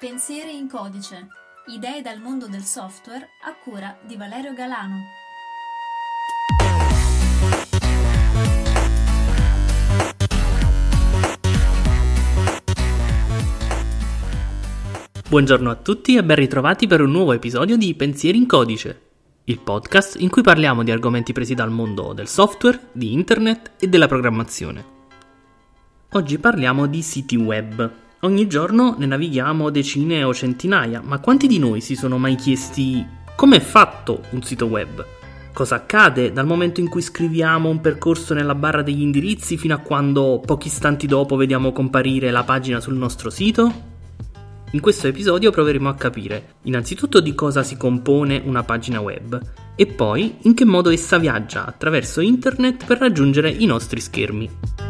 [0.00, 1.26] Pensieri in codice.
[1.74, 4.94] Idee dal mondo del software a cura di Valerio Galano.
[15.28, 19.00] Buongiorno a tutti e ben ritrovati per un nuovo episodio di Pensieri in codice,
[19.46, 23.88] il podcast in cui parliamo di argomenti presi dal mondo del software, di internet e
[23.88, 24.84] della programmazione.
[26.12, 28.06] Oggi parliamo di siti web.
[28.22, 33.06] Ogni giorno ne navighiamo decine o centinaia, ma quanti di noi si sono mai chiesti
[33.36, 35.06] come è fatto un sito web?
[35.52, 39.78] Cosa accade dal momento in cui scriviamo un percorso nella barra degli indirizzi fino a
[39.78, 43.72] quando pochi istanti dopo vediamo comparire la pagina sul nostro sito?
[44.72, 49.40] In questo episodio proveremo a capire innanzitutto di cosa si compone una pagina web
[49.76, 54.87] e poi in che modo essa viaggia attraverso internet per raggiungere i nostri schermi.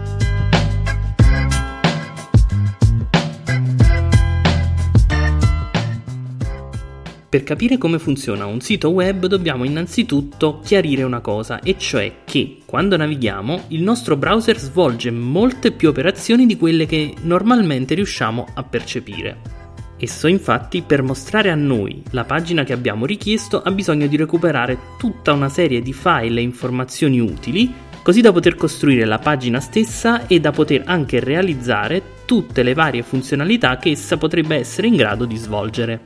[7.31, 12.61] Per capire come funziona un sito web dobbiamo innanzitutto chiarire una cosa, e cioè che
[12.65, 18.63] quando navighiamo il nostro browser svolge molte più operazioni di quelle che normalmente riusciamo a
[18.63, 19.41] percepire.
[19.99, 24.79] Esso infatti per mostrare a noi la pagina che abbiamo richiesto ha bisogno di recuperare
[24.97, 27.71] tutta una serie di file e informazioni utili
[28.03, 33.03] così da poter costruire la pagina stessa e da poter anche realizzare tutte le varie
[33.03, 36.01] funzionalità che essa potrebbe essere in grado di svolgere.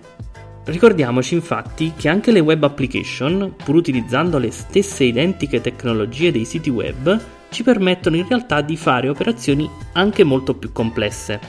[0.64, 6.70] Ricordiamoci infatti che anche le web application, pur utilizzando le stesse identiche tecnologie dei siti
[6.70, 11.40] web, ci permettono in realtà di fare operazioni anche molto più complesse.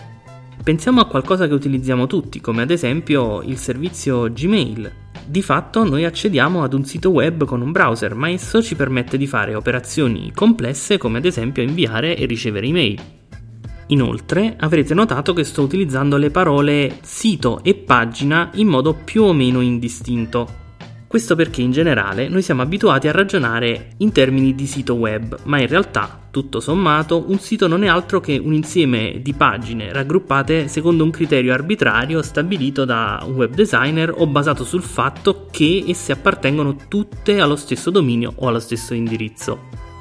[0.64, 4.92] Pensiamo a qualcosa che utilizziamo tutti, come ad esempio il servizio Gmail.
[5.26, 9.18] Di fatto noi accediamo ad un sito web con un browser, ma esso ci permette
[9.18, 13.00] di fare operazioni complesse come ad esempio inviare e ricevere email.
[13.88, 19.34] Inoltre avrete notato che sto utilizzando le parole sito e pagina in modo più o
[19.34, 20.62] meno indistinto.
[21.14, 25.62] Questo perché in generale noi siamo abituati a ragionare in termini di sito web, ma
[25.62, 30.68] in realtà, tutto sommato, un sito non è altro che un insieme di pagine raggruppate
[30.68, 36.14] secondo un criterio arbitrario stabilito da un web designer o basato sul fatto che esse
[36.14, 39.93] appartengono tutte allo stesso dominio o allo stesso indirizzo.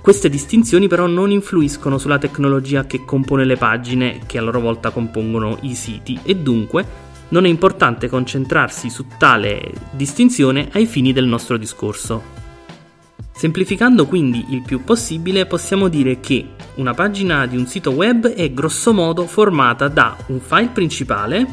[0.00, 4.90] Queste distinzioni però non influiscono sulla tecnologia che compone le pagine che a loro volta
[4.90, 11.26] compongono i siti e dunque non è importante concentrarsi su tale distinzione ai fini del
[11.26, 12.38] nostro discorso.
[13.32, 16.46] Semplificando quindi il più possibile possiamo dire che
[16.76, 21.46] una pagina di un sito web è grossomodo formata da un file principale,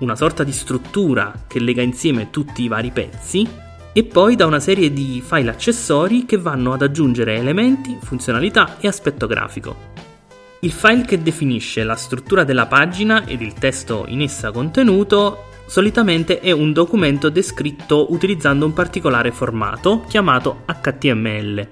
[0.00, 3.46] una sorta di struttura che lega insieme tutti i vari pezzi,
[3.92, 8.88] e poi da una serie di file accessori che vanno ad aggiungere elementi, funzionalità e
[8.88, 9.90] aspetto grafico.
[10.60, 16.38] Il file che definisce la struttura della pagina ed il testo in essa contenuto solitamente
[16.38, 21.68] è un documento descritto utilizzando un particolare formato chiamato HTML.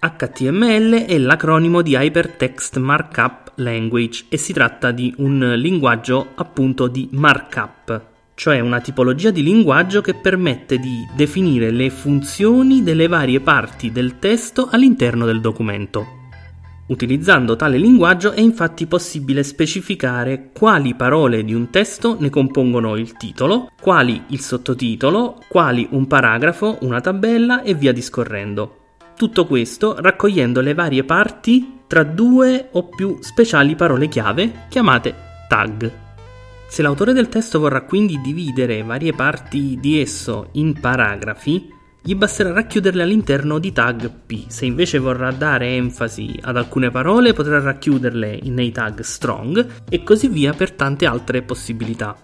[0.00, 7.08] HTML è l'acronimo di Hypertext Markup Language e si tratta di un linguaggio appunto di
[7.12, 8.09] markup,
[8.40, 14.18] cioè una tipologia di linguaggio che permette di definire le funzioni delle varie parti del
[14.18, 16.06] testo all'interno del documento.
[16.86, 23.12] Utilizzando tale linguaggio è infatti possibile specificare quali parole di un testo ne compongono il
[23.12, 28.76] titolo, quali il sottotitolo, quali un paragrafo, una tabella e via discorrendo.
[29.18, 35.14] Tutto questo raccogliendo le varie parti tra due o più speciali parole chiave chiamate
[35.46, 36.08] tag.
[36.70, 41.68] Se l'autore del testo vorrà quindi dividere varie parti di esso in paragrafi,
[42.00, 44.44] gli basterà racchiuderle all'interno di tag P.
[44.46, 50.28] Se invece vorrà dare enfasi ad alcune parole, potrà racchiuderle nei tag strong e così
[50.28, 52.16] via per tante altre possibilità.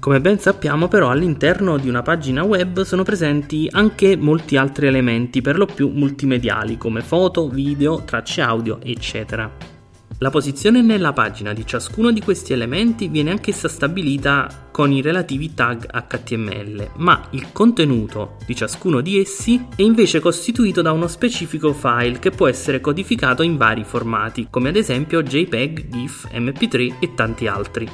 [0.00, 5.42] Come ben sappiamo però all'interno di una pagina web sono presenti anche molti altri elementi
[5.42, 9.73] per lo più multimediali come foto, video, tracce audio eccetera.
[10.18, 15.54] La posizione nella pagina di ciascuno di questi elementi viene anch'essa stabilita con i relativi
[15.54, 21.72] tag HTML, ma il contenuto di ciascuno di essi è invece costituito da uno specifico
[21.72, 27.14] file che può essere codificato in vari formati, come ad esempio JPEG, GIF, MP3 e
[27.14, 27.88] tanti altri.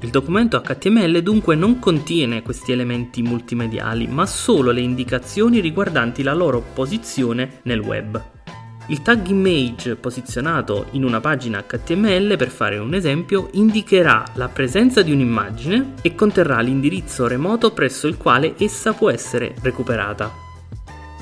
[0.00, 6.34] Il documento HTML dunque non contiene questi elementi multimediali, ma solo le indicazioni riguardanti la
[6.34, 8.41] loro posizione nel web.
[8.88, 15.02] Il tag image posizionato in una pagina HTML, per fare un esempio, indicherà la presenza
[15.02, 20.32] di un'immagine e conterrà l'indirizzo remoto presso il quale essa può essere recuperata.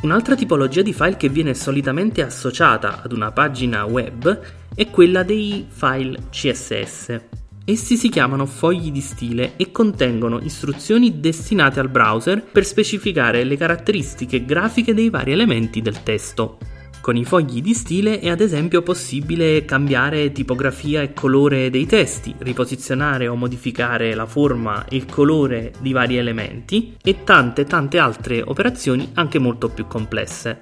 [0.02, 4.40] Un'altra tipologia di file che viene solitamente associata ad una pagina web
[4.74, 7.20] è quella dei file CSS.
[7.66, 13.58] Essi si chiamano fogli di stile e contengono istruzioni destinate al browser per specificare le
[13.58, 16.56] caratteristiche grafiche dei vari elementi del testo.
[17.00, 22.34] Con i fogli di stile è ad esempio possibile cambiare tipografia e colore dei testi,
[22.38, 28.42] riposizionare o modificare la forma e il colore di vari elementi e tante tante altre
[28.42, 30.60] operazioni anche molto più complesse.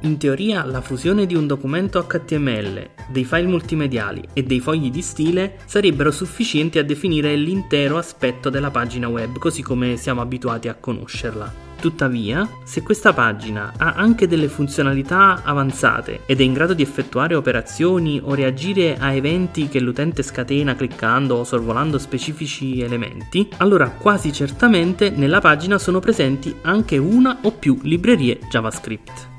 [0.00, 5.02] In teoria la fusione di un documento HTML, dei file multimediali e dei fogli di
[5.02, 10.74] stile sarebbero sufficienti a definire l'intero aspetto della pagina web così come siamo abituati a
[10.74, 11.63] conoscerla.
[11.80, 17.34] Tuttavia, se questa pagina ha anche delle funzionalità avanzate ed è in grado di effettuare
[17.34, 24.32] operazioni o reagire a eventi che l'utente scatena cliccando o sorvolando specifici elementi, allora quasi
[24.32, 29.32] certamente nella pagina sono presenti anche una o più librerie JavaScript.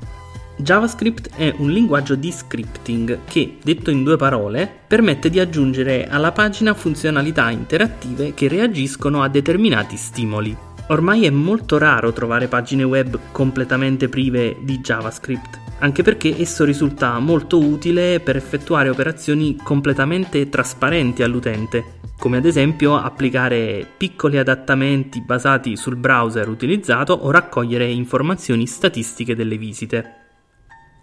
[0.58, 6.32] JavaScript è un linguaggio di scripting che, detto in due parole, permette di aggiungere alla
[6.32, 10.56] pagina funzionalità interattive che reagiscono a determinati stimoli.
[10.88, 17.18] Ormai è molto raro trovare pagine web completamente prive di JavaScript, anche perché esso risulta
[17.18, 25.76] molto utile per effettuare operazioni completamente trasparenti all'utente, come ad esempio applicare piccoli adattamenti basati
[25.76, 30.25] sul browser utilizzato o raccogliere informazioni statistiche delle visite.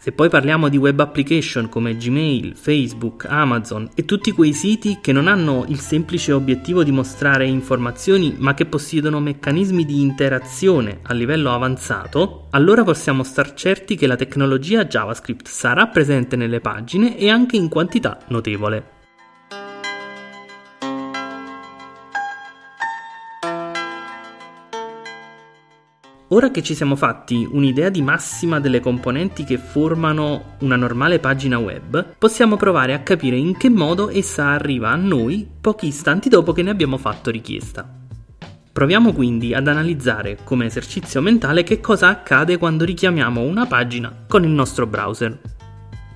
[0.03, 5.13] Se poi parliamo di web application come Gmail, Facebook, Amazon e tutti quei siti che
[5.13, 11.13] non hanno il semplice obiettivo di mostrare informazioni ma che possiedono meccanismi di interazione a
[11.13, 17.29] livello avanzato, allora possiamo star certi che la tecnologia JavaScript sarà presente nelle pagine e
[17.29, 18.92] anche in quantità notevole.
[26.33, 31.59] Ora che ci siamo fatti un'idea di massima delle componenti che formano una normale pagina
[31.59, 36.51] web, possiamo provare a capire in che modo essa arriva a noi pochi istanti dopo
[36.51, 37.87] che ne abbiamo fatto richiesta.
[38.71, 44.43] Proviamo quindi ad analizzare come esercizio mentale che cosa accade quando richiamiamo una pagina con
[44.43, 45.39] il nostro browser.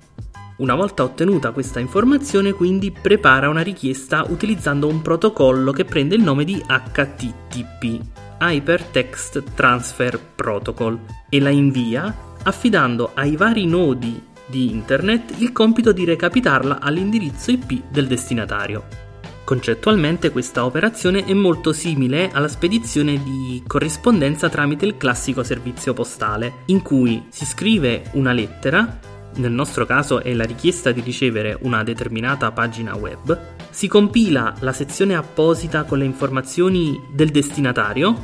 [0.56, 6.22] Una volta ottenuta questa informazione, quindi prepara una richiesta utilizzando un protocollo che prende il
[6.22, 8.00] nome di HTTP,
[8.40, 16.06] Hypertext Transfer Protocol, e la invia affidando ai vari nodi di internet il compito di
[16.06, 19.05] recapitarla all'indirizzo IP del destinatario.
[19.46, 26.64] Concettualmente questa operazione è molto simile alla spedizione di corrispondenza tramite il classico servizio postale,
[26.66, 28.98] in cui si scrive una lettera,
[29.36, 33.38] nel nostro caso è la richiesta di ricevere una determinata pagina web,
[33.70, 38.16] si compila la sezione apposita con le informazioni del destinatario,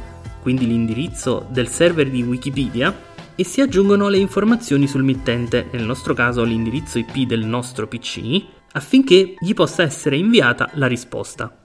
[0.43, 6.15] quindi l'indirizzo del server di Wikipedia, e si aggiungono le informazioni sul mittente, nel nostro
[6.15, 11.57] caso l'indirizzo IP del nostro PC, affinché gli possa essere inviata la risposta.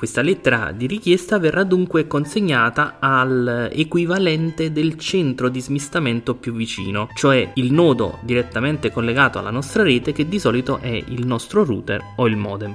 [0.00, 7.50] Questa lettera di richiesta verrà dunque consegnata all'equivalente del centro di smistamento più vicino, cioè
[7.56, 12.26] il nodo direttamente collegato alla nostra rete che di solito è il nostro router o
[12.26, 12.74] il modem.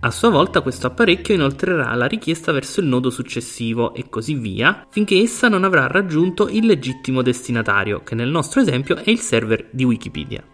[0.00, 4.86] A sua volta questo apparecchio inoltrerà la richiesta verso il nodo successivo e così via,
[4.90, 9.68] finché essa non avrà raggiunto il legittimo destinatario, che nel nostro esempio è il server
[9.70, 10.44] di Wikipedia.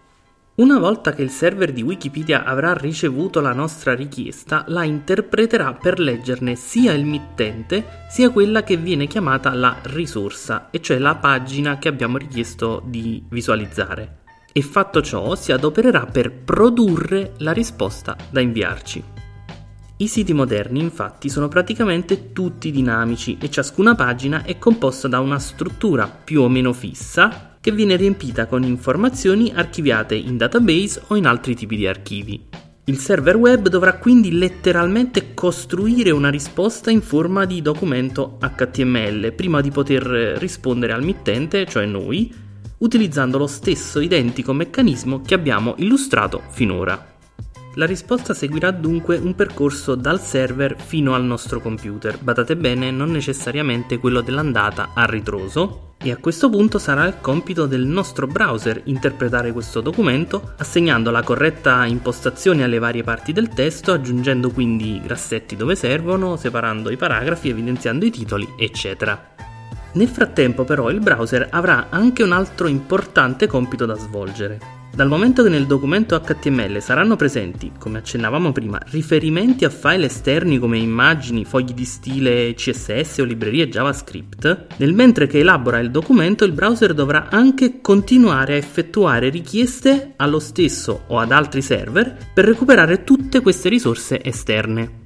[0.60, 5.98] Una volta che il server di Wikipedia avrà ricevuto la nostra richiesta, la interpreterà per
[5.98, 11.78] leggerne sia il mittente sia quella che viene chiamata la risorsa, e cioè la pagina
[11.78, 14.18] che abbiamo richiesto di visualizzare.
[14.52, 19.19] E fatto ciò si adopererà per produrre la risposta da inviarci.
[20.00, 25.38] I siti moderni infatti sono praticamente tutti dinamici e ciascuna pagina è composta da una
[25.38, 31.26] struttura più o meno fissa che viene riempita con informazioni archiviate in database o in
[31.26, 32.46] altri tipi di archivi.
[32.84, 39.60] Il server web dovrà quindi letteralmente costruire una risposta in forma di documento HTML prima
[39.60, 40.02] di poter
[40.38, 42.34] rispondere al mittente, cioè noi,
[42.78, 47.09] utilizzando lo stesso identico meccanismo che abbiamo illustrato finora.
[47.74, 53.12] La risposta seguirà dunque un percorso dal server fino al nostro computer, badate bene non
[53.12, 58.80] necessariamente quello dell'andata a ritroso, e a questo punto sarà il compito del nostro browser
[58.84, 65.00] interpretare questo documento, assegnando la corretta impostazione alle varie parti del testo, aggiungendo quindi i
[65.00, 69.28] grassetti dove servono, separando i paragrafi, evidenziando i titoli, eccetera.
[69.92, 75.42] Nel frattempo però il browser avrà anche un altro importante compito da svolgere, dal momento
[75.42, 81.44] che nel documento HTML saranno presenti, come accennavamo prima, riferimenti a file esterni come immagini,
[81.44, 86.92] fogli di stile CSS o librerie JavaScript, nel mentre che elabora il documento il browser
[86.94, 93.40] dovrà anche continuare a effettuare richieste allo stesso o ad altri server per recuperare tutte
[93.40, 94.99] queste risorse esterne.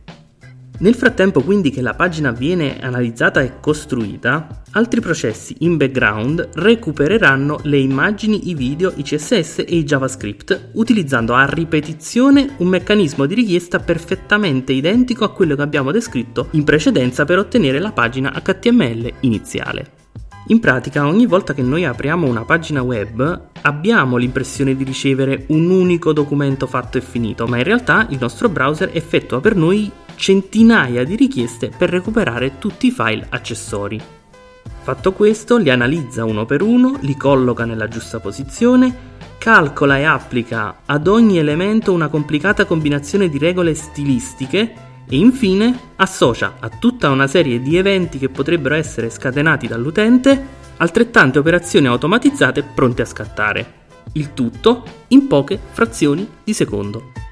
[0.77, 7.61] Nel frattempo quindi che la pagina viene analizzata e costruita, altri processi in background recupereranno
[7.63, 13.35] le immagini, i video, i CSS e i JavaScript, utilizzando a ripetizione un meccanismo di
[13.35, 19.13] richiesta perfettamente identico a quello che abbiamo descritto in precedenza per ottenere la pagina HTML
[19.21, 20.03] iniziale.
[20.49, 25.71] In pratica, ogni volta che noi apriamo una pagina web, abbiamo l'impressione di ricevere un
[25.71, 31.05] unico documento fatto e finito, ma in realtà il nostro browser effettua per noi centinaia
[31.05, 34.01] di richieste per recuperare tutti i file accessori.
[34.83, 40.81] Fatto questo, li analizza uno per uno, li colloca nella giusta posizione, calcola e applica
[40.85, 44.75] ad ogni elemento una complicata combinazione di regole stilistiche
[45.09, 51.39] e infine associa a tutta una serie di eventi che potrebbero essere scatenati dall'utente altrettante
[51.39, 53.83] operazioni automatizzate pronte a scattare.
[54.13, 57.24] Il tutto in poche frazioni di secondo.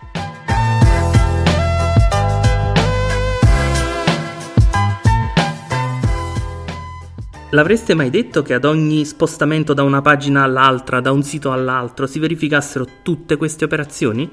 [7.54, 12.06] L'avreste mai detto che ad ogni spostamento da una pagina all'altra, da un sito all'altro,
[12.06, 14.26] si verificassero tutte queste operazioni?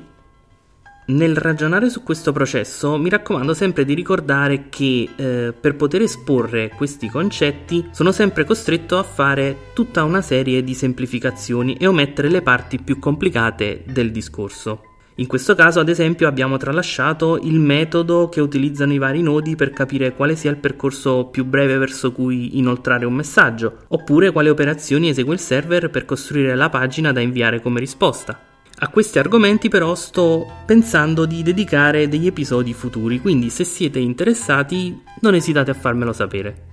[1.08, 6.70] Nel ragionare su questo processo mi raccomando sempre di ricordare che eh, per poter esporre
[6.70, 12.42] questi concetti sono sempre costretto a fare tutta una serie di semplificazioni e omettere le
[12.42, 14.89] parti più complicate del discorso.
[15.20, 19.72] In questo caso, ad esempio, abbiamo tralasciato il metodo che utilizzano i vari nodi per
[19.72, 25.10] capire quale sia il percorso più breve verso cui inoltrare un messaggio, oppure quali operazioni
[25.10, 28.40] esegue il server per costruire la pagina da inviare come risposta.
[28.82, 35.04] A questi argomenti però sto pensando di dedicare degli episodi futuri, quindi se siete interessati
[35.20, 36.68] non esitate a farmelo sapere.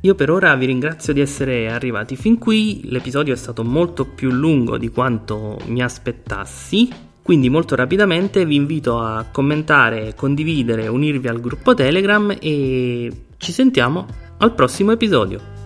[0.00, 4.30] Io per ora vi ringrazio di essere arrivati fin qui, l'episodio è stato molto più
[4.30, 11.40] lungo di quanto mi aspettassi, quindi molto rapidamente vi invito a commentare, condividere, unirvi al
[11.40, 14.06] gruppo Telegram e ci sentiamo
[14.38, 15.61] al prossimo episodio.